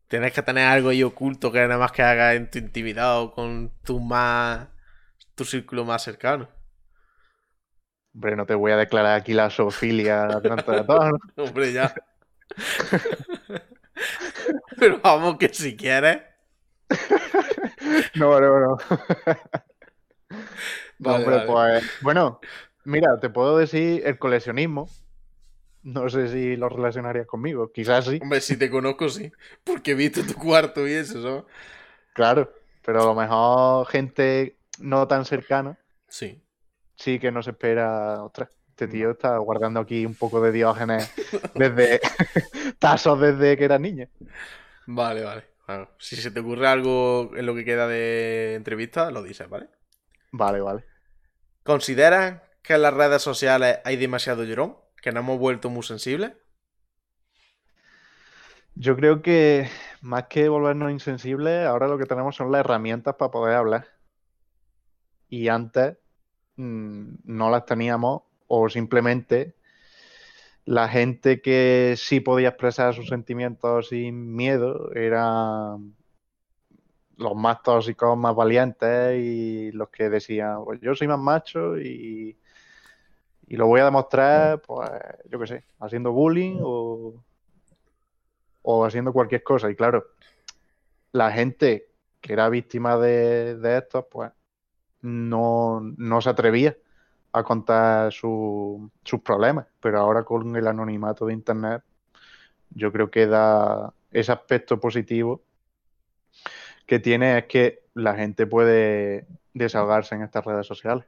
[0.09, 3.33] Tienes que tener algo ahí oculto que nada más que haga en tu intimidad o
[3.33, 4.69] con tu más.
[5.35, 6.49] tu círculo más cercano.
[8.15, 11.21] Hombre, no te voy a declarar aquí la zoofilia delante de todos.
[11.37, 11.93] Hombre, ya.
[14.79, 16.23] Pero vamos, que si quieres.
[18.15, 18.77] no, no, no.
[21.03, 21.85] Hombre, pues.
[22.03, 22.41] Bueno,
[22.85, 24.89] mira, te puedo decir el coleccionismo
[25.85, 28.19] no sé si lo relacionarías conmigo, quizás sí.
[28.21, 29.31] Hombre, si te conozco, sí.
[29.63, 31.45] Porque he visto tu cuarto y eso, ¿sabes?
[32.15, 32.53] Claro,
[32.85, 35.79] pero a lo mejor gente no tan cercana.
[36.09, 36.43] Sí.
[36.97, 38.51] Sí que no se espera otra.
[38.71, 41.13] Este tío está guardando aquí un poco de diógenes
[41.55, 42.01] desde
[42.79, 44.09] tasos desde que era niño.
[44.87, 45.45] Vale, vale.
[45.99, 49.69] si se te ocurre algo en lo que queda de entrevista, lo dices, ¿vale?
[50.37, 50.85] Vale, vale.
[51.63, 54.77] ¿Consideras que en las redes sociales hay demasiado llorón?
[55.01, 56.33] ¿Que nos hemos vuelto muy sensibles?
[58.75, 59.69] Yo creo que
[60.01, 63.87] más que volvernos insensibles, ahora lo que tenemos son las herramientas para poder hablar.
[65.29, 65.99] Y antes
[66.57, 69.55] mm, no las teníamos o simplemente
[70.65, 75.95] la gente que sí podía expresar sus sentimientos sin miedo eran
[77.17, 82.37] los más tóxicos, más valientes y los que decían, pues yo soy más macho y,
[83.47, 84.91] y lo voy a demostrar, pues
[85.31, 87.15] yo qué sé, haciendo bullying o,
[88.63, 89.71] o haciendo cualquier cosa.
[89.71, 90.07] Y claro,
[91.13, 91.89] la gente
[92.21, 94.31] que era víctima de, de esto, pues
[95.03, 96.77] no, no se atrevía
[97.33, 98.91] a contar sus
[99.25, 101.83] problemas, pero ahora con el anonimato de Internet,
[102.71, 105.43] yo creo que da ese aspecto positivo
[106.87, 111.05] que tiene es que la gente puede desahogarse en estas redes sociales.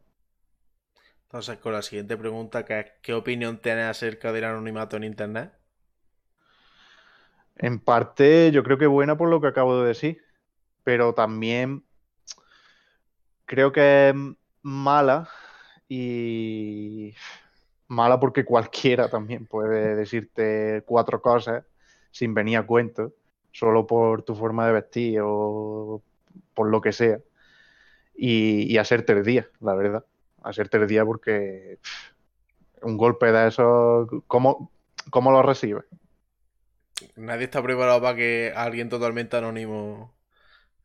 [1.24, 5.52] Entonces, con la siguiente pregunta, ¿qué opinión tienes acerca del anonimato en Internet?
[7.56, 10.22] En parte, yo creo que buena por lo que acabo de decir,
[10.84, 11.84] pero también
[13.46, 14.14] creo que es
[14.62, 15.28] mala
[15.88, 17.14] y
[17.88, 21.64] mala porque cualquiera también puede decirte cuatro cosas
[22.10, 23.12] sin venir a cuento,
[23.56, 26.02] solo por tu forma de vestir o
[26.52, 27.20] por lo que sea.
[28.14, 30.04] Y, hacerte el día, la verdad.
[30.42, 31.78] Hacerte el día porque
[32.82, 34.70] un golpe de eso, ¿cómo,
[35.10, 35.84] cómo lo recibes?
[37.16, 40.14] Nadie está preparado para que alguien totalmente anónimo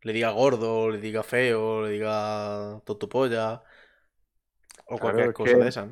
[0.02, 3.64] le diga gordo, le diga feo, le diga totopolla.
[4.86, 5.88] O cualquier cosa de esa,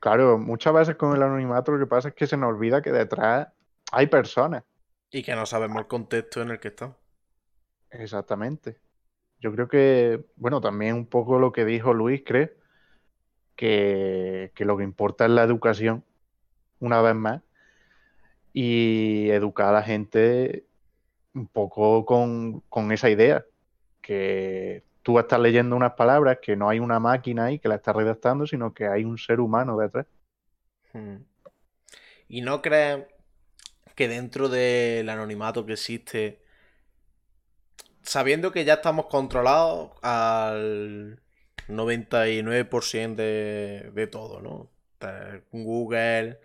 [0.00, 2.92] Claro, muchas veces con el anonimato lo que pasa es que se nos olvida que
[2.92, 3.48] detrás
[3.92, 4.62] hay personas.
[5.16, 6.94] Y que no sabemos el contexto en el que están.
[7.88, 8.76] Exactamente.
[9.40, 12.50] Yo creo que, bueno, también un poco lo que dijo Luis, creo,
[13.54, 16.04] que, que lo que importa es la educación,
[16.80, 17.40] una vez más,
[18.52, 20.66] y educar a la gente
[21.32, 23.42] un poco con, con esa idea,
[24.02, 27.94] que tú estás leyendo unas palabras que no hay una máquina ahí que la está
[27.94, 30.04] redactando, sino que hay un ser humano detrás.
[30.92, 31.22] Hmm.
[32.28, 33.15] ¿Y no crees
[33.96, 36.40] que dentro del anonimato que existe,
[38.02, 41.20] sabiendo que ya estamos controlados al
[41.66, 44.70] 99% de, de todo, ¿no?
[45.50, 46.38] Google,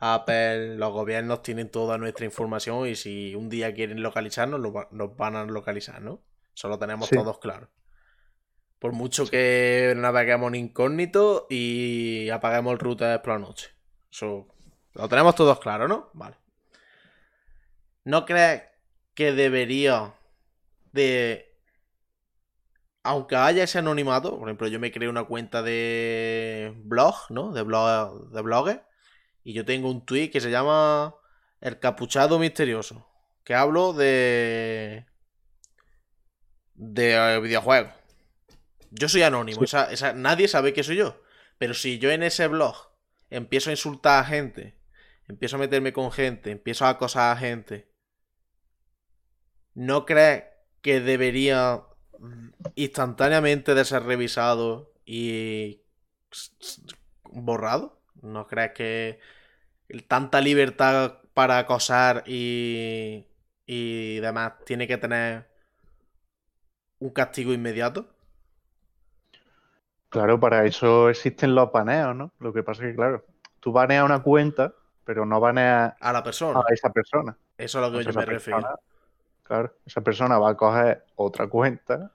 [0.00, 5.36] Apple, los gobiernos tienen toda nuestra información y si un día quieren localizarnos, nos van
[5.36, 6.22] a localizar, ¿no?
[6.54, 7.68] Solo tenemos todos claro.
[8.78, 13.70] Por mucho que naveguemos en incógnito y apaguemos el router por la noche.
[14.10, 14.48] Eso
[14.94, 16.10] lo tenemos todos claro, ¿no?
[16.12, 16.36] Vale.
[18.04, 18.62] ¿No crees
[19.14, 20.14] que debería
[20.92, 21.50] de...
[23.02, 27.52] Aunque haya ese anonimato, por ejemplo, yo me creé una cuenta de blog, ¿no?
[27.52, 28.80] De blog, de blogs.
[29.42, 31.14] Y yo tengo un tweet que se llama
[31.60, 33.06] El capuchado misterioso.
[33.44, 35.06] Que hablo de...
[36.74, 37.92] De videojuegos.
[38.90, 39.60] Yo soy anónimo,
[40.14, 41.20] nadie sabe que soy yo.
[41.58, 42.76] Pero si yo en ese blog
[43.28, 44.78] empiezo a insultar a gente,
[45.26, 47.88] empiezo a meterme con gente, empiezo a acosar a gente,
[49.74, 50.44] ¿no crees
[50.82, 51.82] que debería
[52.74, 55.80] instantáneamente de ser revisado y
[57.24, 58.00] borrado?
[58.22, 59.18] ¿No crees que
[60.08, 63.26] tanta libertad para acosar y,
[63.66, 65.46] y demás tiene que tener
[66.98, 68.08] un castigo inmediato?
[70.08, 72.32] Claro, para eso existen los baneos, ¿no?
[72.38, 73.24] Lo que pasa es que, claro,
[73.58, 74.72] tú baneas una cuenta,
[75.04, 76.60] pero no baneas a la persona.
[76.60, 77.36] A esa persona.
[77.58, 78.78] Eso es lo que yo me refiero.
[79.44, 82.12] Claro, esa persona va a coger otra cuenta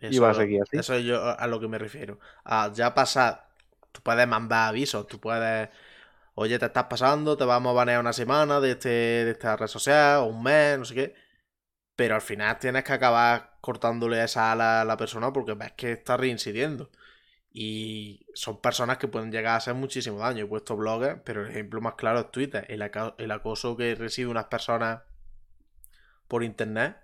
[0.00, 0.76] y va a seguir así.
[0.76, 2.18] Eso es yo a lo que me refiero.
[2.44, 3.48] A ya pasar,
[3.92, 5.68] tú puedes mandar avisos, tú puedes,
[6.34, 9.68] oye, te estás pasando, te vamos a banear una semana de, este, de esta red
[9.68, 11.14] social, o un mes, no sé qué.
[11.96, 15.92] Pero al final tienes que acabar cortándole esa ala a la persona porque ves que
[15.92, 16.90] está reincidiendo.
[17.52, 20.44] Y son personas que pueden llegar a hacer muchísimo daño.
[20.44, 22.66] He puesto blogs, pero el ejemplo más claro es Twitter.
[22.68, 22.82] El,
[23.30, 25.02] acoso que recibe unas personas
[26.32, 26.96] por internet.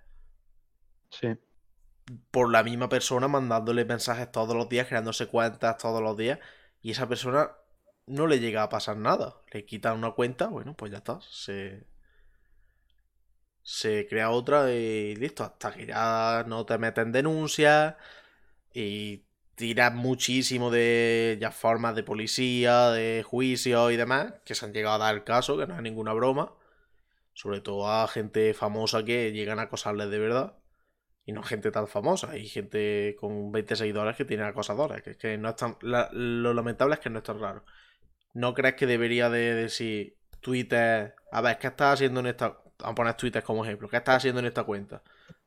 [1.11, 1.37] Sí.
[2.31, 6.39] Por la misma persona mandándole mensajes todos los días, creándose cuentas todos los días.
[6.81, 7.51] Y esa persona
[8.07, 9.35] no le llega a pasar nada.
[9.51, 11.19] Le quitan una cuenta, bueno, pues ya está.
[11.21, 11.85] Se,
[13.61, 15.43] se crea otra y listo.
[15.43, 17.97] Hasta que ya no te meten denuncias
[18.73, 24.73] y tira muchísimo de ya formas de policía, de juicio y demás, que se han
[24.73, 26.51] llegado a dar el caso, que no es ninguna broma.
[27.39, 30.57] Sobre todo a gente famosa que llegan a acosarles de verdad.
[31.23, 32.31] Y no gente tan famosa.
[32.31, 35.01] Hay gente con 20 seguidores que tiene acosadores.
[35.17, 35.55] Que, no es
[36.11, 37.63] lo lamentable es que no es tan raro.
[38.33, 41.15] ¿No crees que debería de decir Twitter...
[41.31, 42.49] A ver, ¿qué estás haciendo en esta...
[42.79, 43.87] Vamos a poner Twitter como ejemplo.
[43.87, 45.01] ¿Qué estás haciendo en esta cuenta?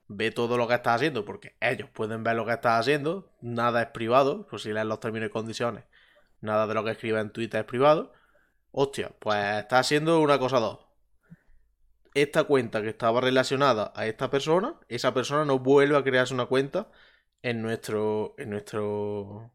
[0.09, 3.31] Ve todo lo que estás haciendo, porque ellos pueden ver lo que estás haciendo.
[3.43, 5.85] Nada es privado, por si lees los términos y condiciones.
[6.41, 8.15] Nada de lo que escribes en Twitter es privado.
[8.71, 10.92] Hostia, pues estás haciendo una cosa dos
[12.15, 16.47] esta cuenta que estaba relacionada a esta persona, esa persona no vuelve a crearse una
[16.47, 16.89] cuenta
[17.43, 18.35] en nuestro.
[18.39, 19.51] en nuestro.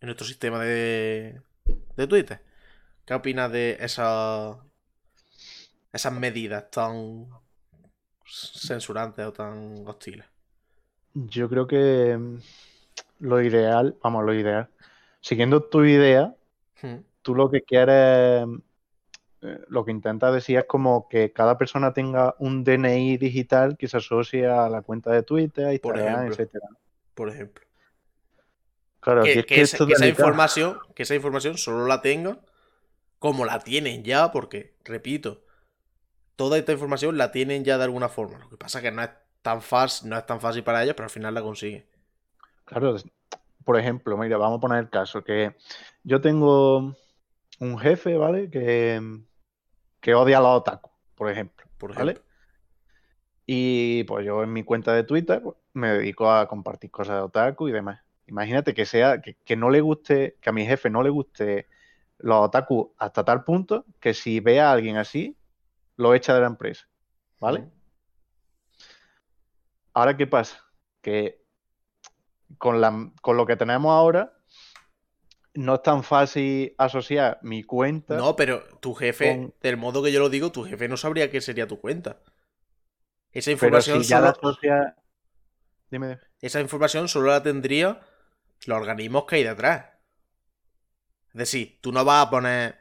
[0.00, 1.40] en nuestro sistema de.
[1.96, 2.42] de Twitter.
[3.04, 4.58] ¿Qué opinas de esa,
[5.92, 7.28] esas medidas tan
[8.24, 10.26] censurantes o tan hostiles?
[11.14, 12.38] Yo creo que mm,
[13.20, 14.68] lo ideal, vamos, lo ideal.
[15.20, 16.34] Siguiendo tu idea,
[16.82, 16.96] hmm.
[17.22, 18.46] tú lo que quieres
[19.68, 23.96] lo que intenta decir es como que cada persona tenga un DNI digital que se
[23.96, 26.68] asocie a la cuenta de Twitter, Instagram, etcétera.
[27.14, 27.64] Por ejemplo.
[29.00, 32.40] Claro, que, esa, información, que esa información solo la tengan
[33.18, 35.42] como la tienen ya, porque, repito,
[36.36, 38.38] toda esta información la tienen ya de alguna forma.
[38.38, 39.10] Lo que pasa es que no es
[39.42, 41.84] tan fácil, no es tan fácil para ellos, pero al final la consiguen.
[42.64, 42.96] Claro,
[43.64, 45.56] por ejemplo, mira, vamos a poner el caso que
[46.04, 46.96] yo tengo
[47.58, 48.50] un jefe, ¿vale?
[48.50, 49.00] Que,
[50.02, 51.64] que odia a los otaku, por ejemplo.
[51.78, 52.20] Por ¿vale?
[53.46, 57.22] Y pues yo en mi cuenta de Twitter pues, me dedico a compartir cosas de
[57.22, 58.00] otaku y demás.
[58.26, 61.68] Imagínate que sea, que, no le guste, que a mi jefe no le guste
[62.18, 65.36] los otaku hasta tal punto que si ve a alguien así,
[65.96, 66.88] lo echa de la empresa.
[67.38, 67.68] ¿Vale?
[69.94, 70.64] Ahora, ¿qué pasa?
[71.00, 71.44] Que
[72.58, 74.32] con, la, con lo que tenemos ahora,
[75.54, 78.16] no es tan fácil asociar mi cuenta.
[78.16, 81.40] No, pero tu jefe, del modo que yo lo digo, tu jefe no sabría qué
[81.40, 82.20] sería tu cuenta.
[83.32, 84.96] Esa información ya la asocia...
[85.90, 86.18] Dime.
[86.40, 88.00] Esa información solo la tendría
[88.66, 89.86] los organismos que hay detrás.
[91.28, 92.78] Es decir, tú no vas a poner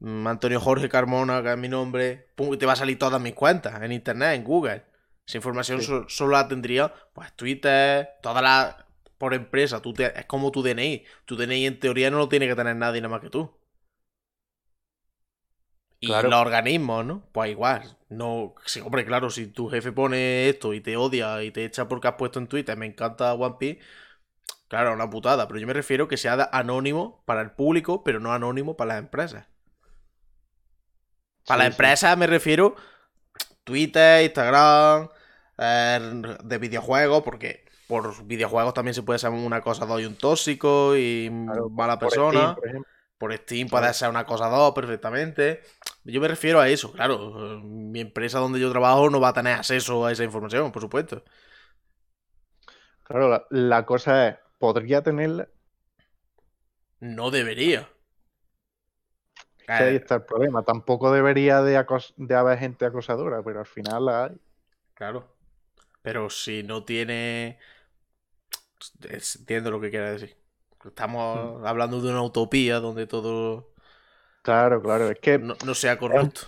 [0.00, 3.34] mm, Antonio Jorge Carmona, que es mi nombre, y te va a salir todas mis
[3.34, 4.84] cuentas en internet, en Google.
[5.26, 8.76] Esa información solo la tendría, pues Twitter, todas las
[9.18, 9.82] por empresa.
[9.82, 11.04] Tú es como tu DNI.
[11.26, 13.50] Tu DNI en teoría no lo tiene que tener nadie nada más que tú.
[16.00, 17.28] Y los organismos, ¿no?
[17.32, 17.96] Pues igual.
[18.08, 21.88] No, sí, hombre, claro, si tu jefe pone esto y te odia y te echa
[21.88, 23.80] porque has puesto en Twitter, me encanta One Piece,
[24.68, 25.48] claro, una putada.
[25.48, 28.98] Pero yo me refiero que sea anónimo para el público, pero no anónimo para las
[29.00, 29.46] empresas.
[31.44, 32.76] Para las empresas me refiero
[33.64, 35.08] Twitter, Instagram,
[35.58, 40.14] eh, de videojuegos, porque por videojuegos también se puede ser una cosa dos y un
[40.14, 42.54] tóxico y mala persona.
[43.16, 45.62] Por Steam, puede ser una cosa dos perfectamente.
[46.04, 47.60] Yo me refiero a eso, claro.
[47.64, 51.24] Mi empresa donde yo trabajo no va a tener acceso a esa información, por supuesto.
[53.04, 55.48] Claro, la, cosa es, ¿podría tenerla?
[57.00, 57.88] No debería.
[59.66, 60.62] ahí está el problema.
[60.62, 61.82] Tampoco debería de,
[62.16, 64.36] de haber gente acosadora, pero al final la hay.
[64.92, 65.34] Claro.
[66.02, 67.58] Pero si no tiene
[69.02, 70.36] Entiendo lo que quiere decir.
[70.84, 71.66] Estamos hmm.
[71.66, 73.72] hablando de una utopía donde todo.
[74.42, 75.38] Claro, claro, es que.
[75.38, 76.42] No, sea corrupto.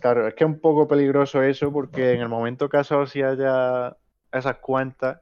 [0.00, 3.96] Claro, es que es un poco peligroso eso porque en el momento que si haya
[4.32, 5.20] esas cuentas,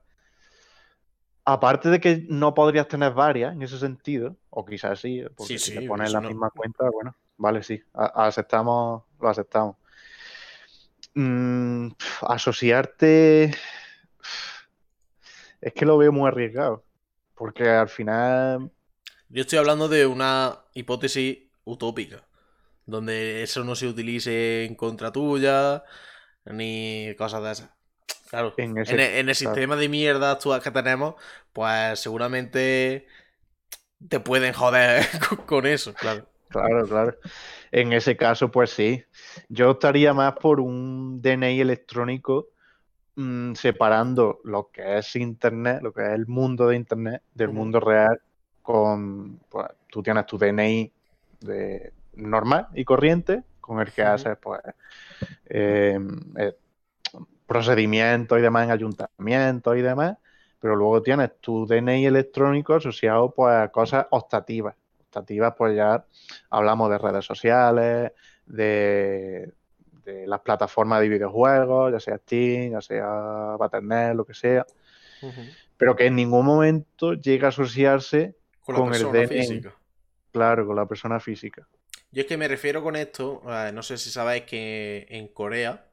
[1.44, 5.74] aparte de que no podrías tener varias en ese sentido, o quizás sí, porque si
[5.74, 9.76] te pones la misma cuenta, bueno, vale, sí, aceptamos, lo aceptamos.
[11.14, 11.88] Mm,
[12.28, 13.52] asociarte
[15.60, 16.84] es que lo veo muy arriesgado.
[17.34, 18.70] Porque al final.
[19.28, 22.24] Yo estoy hablando de una hipótesis utópica.
[22.86, 25.84] Donde eso no se utilice en contra tuya.
[26.44, 27.70] Ni cosas de esas.
[28.30, 28.54] Claro.
[28.58, 31.14] En, el, sistema de mierda actual que tenemos,
[31.52, 33.06] pues seguramente
[34.06, 35.06] te pueden joder
[35.46, 36.28] con eso, claro.
[36.48, 37.16] Claro, claro.
[37.70, 39.04] En ese caso, pues sí.
[39.48, 42.48] Yo estaría más por un DNI electrónico
[43.20, 47.80] Mm, separando lo que es Internet, lo que es el mundo de Internet, del mundo
[47.80, 48.20] real,
[48.62, 50.92] con, pues, tú tienes tu DNI
[51.40, 54.60] de normal y corriente, con el que haces, pues,
[55.46, 56.08] em,
[56.38, 56.54] eh,
[57.44, 60.16] procedimientos y demás en ayuntamientos y demás,
[60.60, 64.76] pero luego tienes tu DNI electrónico asociado, pues, a cosas optativas.
[65.00, 66.04] Optativas, pues ya
[66.50, 68.12] hablamos de redes sociales,
[68.46, 69.52] de,
[70.26, 73.06] las plataformas de videojuegos, ya sea Steam, ya sea
[73.58, 74.66] Battle.net, lo que sea.
[75.76, 79.26] pero que en ningún momento llega a asociarse con, con el DNI.
[79.26, 79.74] Física.
[80.32, 81.66] Claro, con la persona física.
[82.10, 83.42] Yo es que me refiero con esto,
[83.72, 85.88] no sé si sabéis que en Corea,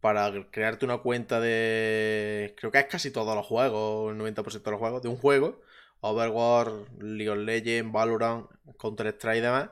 [0.00, 2.54] para crearte una cuenta de.
[2.56, 5.60] Creo que es casi todos los juegos, el 90% de los juegos, de un juego,
[6.00, 8.46] Overwatch, League of Legends, Valorant,
[8.78, 9.70] Counter-Strike y demás,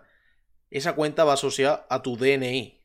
[0.71, 2.78] esa cuenta va asociada a tu DNI.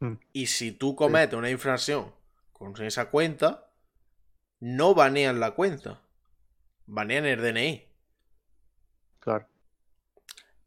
[0.00, 0.14] Hmm.
[0.32, 2.12] Y si tú cometes una infracción
[2.52, 3.70] con esa cuenta,
[4.60, 6.00] no banean la cuenta,
[6.86, 7.84] banean el DNI.
[9.20, 9.46] Claro.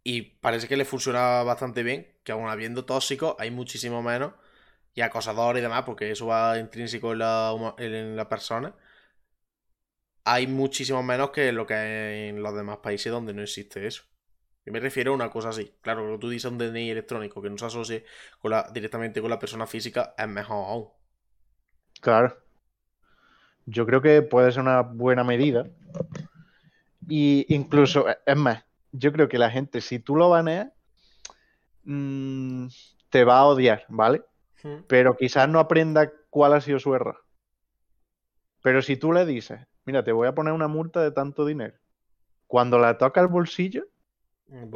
[0.03, 4.33] Y parece que le funciona bastante bien, que aún habiendo tóxicos hay muchísimo menos
[4.93, 8.75] y acosadores y demás, porque eso va intrínseco en la, en la persona.
[10.23, 14.03] Hay muchísimo menos que lo que hay en los demás países donde no existe eso.
[14.65, 15.73] Yo me refiero a una cosa así.
[15.81, 18.05] Claro, que tú dices un DNI electrónico que no se asocie
[18.39, 20.89] con la, directamente con la persona física es mejor aún.
[21.99, 22.37] Claro.
[23.65, 25.67] Yo creo que puede ser una buena medida.
[27.07, 30.71] Y incluso, es más, yo creo que la gente, si tú lo baneas,
[31.83, 32.67] mm,
[33.09, 34.23] te va a odiar, ¿vale?
[34.87, 37.25] Pero quizás no aprenda cuál ha sido su error.
[38.61, 41.73] Pero si tú le dices, mira, te voy a poner una multa de tanto dinero,
[42.45, 43.85] cuando la toca el bolsillo,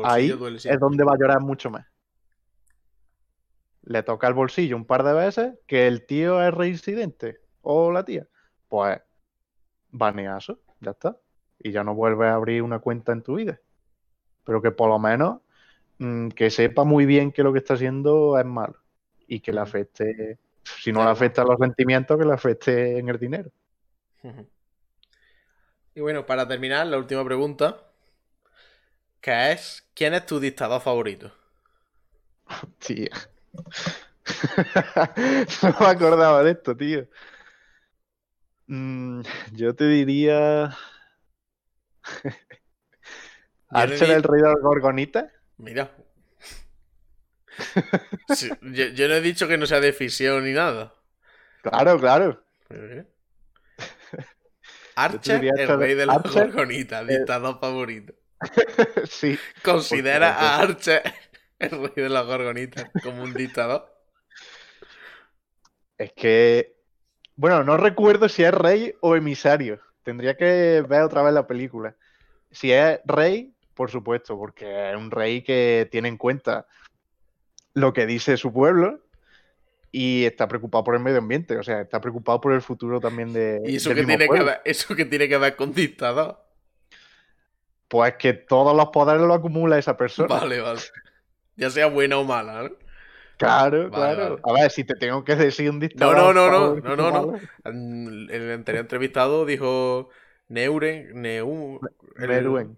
[0.03, 1.85] ahí es donde va a llorar mucho más.
[3.83, 8.03] Le toca el bolsillo un par de veces, que el tío es reincidente o la
[8.03, 8.27] tía,
[8.67, 8.99] pues
[9.91, 11.17] baneazo, ya está.
[11.59, 13.59] Y ya no vuelves a abrir una cuenta en tu vida.
[14.43, 15.39] Pero que por lo menos
[15.99, 18.77] mm, que sepa muy bien que lo que está haciendo es malo.
[19.27, 23.09] Y que le afecte, si no le afecta a los sentimientos, que le afecte en
[23.09, 23.51] el dinero.
[25.97, 27.77] Y bueno, para terminar, la última pregunta,
[29.25, 31.33] que es, ¿quién es tu dictador favorito?
[32.77, 33.09] Tío.
[35.63, 37.07] no me acordaba de esto, tío.
[38.67, 39.21] Mm,
[39.53, 40.77] yo te diría...
[43.69, 45.25] ¿Archer el rey de los gorgonitas?
[45.57, 45.89] Mira.
[48.61, 50.93] yo, no he dicho que no sea de fisión ni nada.
[51.63, 52.43] Claro, claro.
[54.95, 58.13] Archer, el rey de los gorgonitas, dictador favorito.
[59.09, 59.37] sí.
[59.63, 61.03] Considera a Archer
[61.59, 63.93] el rey de los gorgonitas como un dictador.
[65.97, 66.75] Es que.
[67.35, 69.79] Bueno, no recuerdo si es rey o emisario.
[70.03, 71.95] Tendría que ver otra vez la película.
[72.51, 76.67] Si es rey, por supuesto, porque es un rey que tiene en cuenta
[77.73, 79.01] lo que dice su pueblo
[79.91, 83.33] y está preocupado por el medio ambiente, o sea, está preocupado por el futuro también
[83.33, 83.61] de.
[83.65, 86.44] ¿Y eso, que tiene, que ver, eso que tiene que ver con dictador?
[87.87, 90.27] Pues que todos los poderes lo acumula esa persona.
[90.27, 90.81] Vale, vale.
[91.55, 92.69] Ya sea buena o mala, ¿no?
[93.37, 94.39] Claro, claro.
[94.43, 96.15] A ver, si te tengo que decir un dictador.
[96.15, 97.39] No, no, no, no, no, no, no.
[97.65, 100.09] El anterior entrevistado dijo
[100.47, 101.79] Neure, Neu.
[102.15, 102.77] Meruen.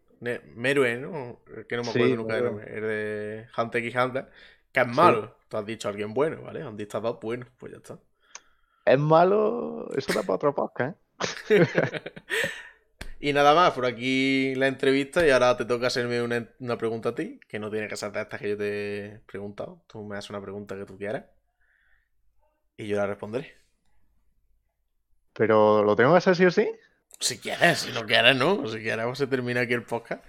[0.55, 1.39] Meruen, ¿no?
[1.69, 2.75] Que no me acuerdo nunca del nombre.
[2.75, 4.29] El de Hunter x Hunter.
[4.71, 5.37] Que es malo.
[5.47, 6.61] Tú has dicho a alguien bueno, ¿vale?
[6.61, 7.99] Han dictador bueno, pues ya está.
[8.85, 10.97] Es malo, eso da para otro podcast,
[11.51, 11.67] ¿eh?
[13.19, 17.15] y nada más, por aquí la entrevista y ahora te toca hacerme una, pregunta a
[17.15, 19.83] ti, que no tiene que ser de estas que yo te he preguntado.
[19.87, 21.25] Tú me haces una pregunta que tú quieras
[22.77, 23.55] y yo la responderé.
[25.33, 26.69] ¿Pero lo tengo que hacer sí o sí?
[27.19, 28.67] Si quieres, si no quieres, no.
[28.67, 30.23] Si quieres, pues se termina aquí el podcast.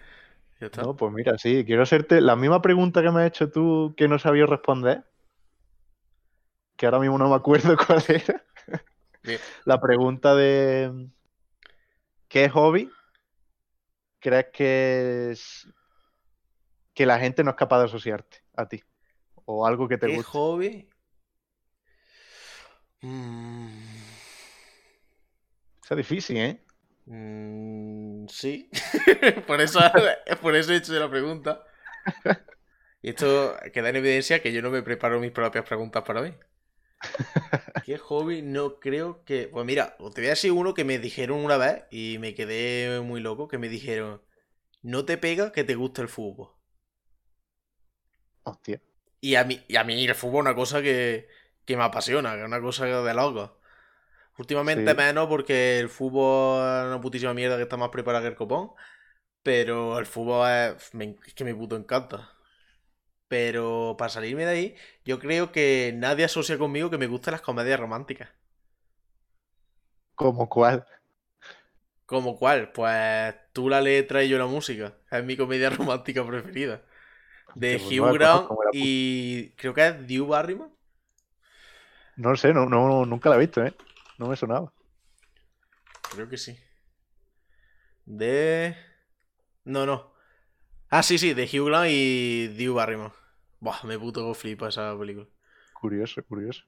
[0.76, 4.08] No, pues mira, sí, quiero hacerte la misma pregunta que me has hecho tú que
[4.08, 5.04] no sabía responder.
[6.76, 8.44] Que ahora mismo no me acuerdo cuál era.
[9.64, 11.10] La pregunta de
[12.28, 12.90] ¿qué hobby
[14.20, 15.68] crees que es
[16.94, 18.82] que la gente no es capaz de asociarte a ti?
[19.44, 20.22] O algo que te guste.
[20.22, 20.90] ¿Qué hobby?
[23.00, 23.68] Mm.
[25.90, 26.64] Es difícil, ¿eh?
[27.06, 28.68] Mm, sí.
[29.46, 29.80] por, eso,
[30.42, 31.64] por eso he hecho la pregunta.
[33.00, 36.34] Y esto queda en evidencia que yo no me preparo mis propias preguntas para mí.
[37.84, 38.42] ¿Qué hobby?
[38.42, 39.48] No creo que.
[39.48, 43.00] Pues mira, te voy a decir uno que me dijeron una vez y me quedé
[43.00, 43.48] muy loco.
[43.48, 44.22] Que me dijeron:
[44.82, 46.50] No te pega que te guste el fútbol.
[48.44, 48.80] Hostia.
[49.20, 51.28] Y a mí, y a mí el fútbol es una cosa que,
[51.64, 53.58] que me apasiona, que es una cosa de loco.
[54.38, 58.36] Últimamente menos porque el fútbol es una putísima mierda que está más preparado que el
[58.36, 58.70] copón.
[59.42, 60.90] Pero el fútbol es,
[61.34, 62.37] que me puto encanta.
[63.28, 67.42] Pero para salirme de ahí, yo creo que nadie asocia conmigo que me gusten las
[67.42, 68.30] comedias románticas.
[70.14, 70.86] ¿Como cuál?
[72.06, 72.72] ¿Como cuál?
[72.72, 74.94] Pues tú la letra y yo la música.
[75.10, 76.82] Es mi comedia romántica preferida.
[77.54, 80.72] De Hugh Grant y creo que es Drew Barrymore.
[82.16, 83.74] No sé, no, no, nunca la he visto, ¿eh?
[84.18, 84.72] No me sonaba.
[86.10, 86.58] Creo que sí.
[88.06, 88.74] De.
[89.64, 90.17] No, no.
[90.90, 93.12] Ah, sí, sí, de Hugh Grant y Drew Barrymore.
[93.60, 95.26] Buah, me puto flipa esa película.
[95.74, 96.64] Curioso, curioso.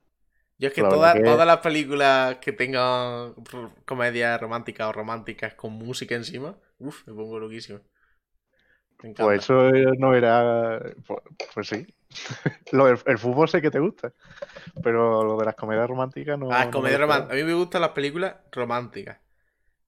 [0.59, 3.35] Yo es que, todas las películas que tengan
[3.87, 7.81] comedias románticas o románticas con música encima, uff, me pongo loquísimo.
[9.17, 10.83] pues eso no era.
[11.07, 11.21] Pues,
[11.55, 11.87] pues sí.
[13.07, 14.13] el, fútbol sé que te gusta.
[14.83, 16.53] Pero lo de las comedias románticas no.
[16.53, 17.33] Ah, comedias románticas.
[17.33, 19.19] A mí me gustan las películas románticas.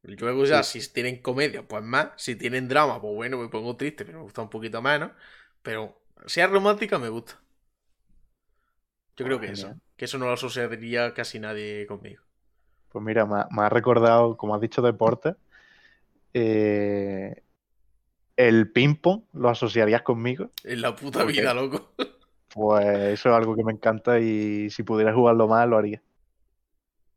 [0.02, 2.08] Luego ya, si tienen comedia, pues más.
[2.16, 5.12] Si tienen drama, pues bueno, me pongo triste, pero me gusta un poquito menos.
[5.62, 7.40] Pero si es romántica, me gusta.
[9.16, 9.74] Yo creo que eso.
[9.96, 12.22] Que eso no lo asociaría casi nadie conmigo.
[12.88, 15.36] Pues mira, me ha, recordado, como has dicho, deporte.
[16.34, 17.42] Eh,
[18.36, 20.50] el ping-pong lo asociarías conmigo.
[20.64, 21.92] En la puta vida, loco.
[22.54, 26.02] Pues eso es algo que me encanta y si pudiera jugarlo más, lo haría.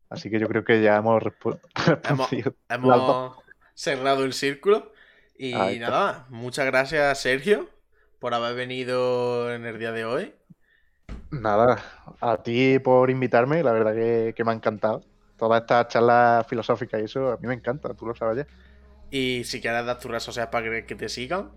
[0.08, 1.22] Así que yo creo que ya hemos.
[2.68, 3.36] Hemos,
[3.74, 4.92] cerrado el círculo.
[5.38, 7.68] Y nada, muchas gracias, Sergio,
[8.18, 10.34] por haber venido en el día de hoy.
[11.30, 11.82] Nada,
[12.20, 15.04] a ti por invitarme, la verdad que, me ha encantado.
[15.36, 18.46] Todas estas charlas filosóficas y eso, a mí me encanta, tú lo sabes ya.
[19.10, 21.50] Y si quieres dar tus redes sociales para que te sigan.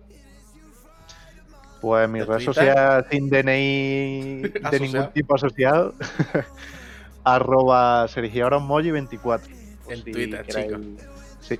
[1.80, 5.94] Pues mi red social sin DNI de ningún tipo asociado.
[7.24, 9.54] arroba Sergio 24.
[9.88, 10.80] En Twitter, chicos.
[11.40, 11.58] Sí.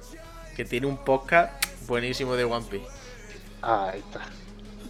[0.56, 2.86] Que tiene un podcast buenísimo de One Piece.
[3.62, 4.20] Ahí está.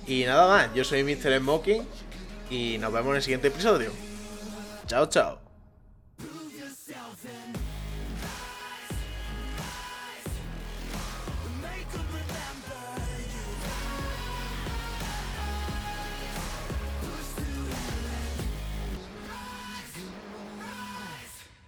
[0.06, 1.38] Y nada más, yo soy Mr.
[1.38, 1.82] Smoking
[2.50, 3.90] y nos vemos en el siguiente episodio.
[4.86, 5.39] Chao, chao.